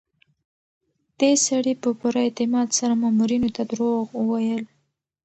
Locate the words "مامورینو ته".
3.01-3.61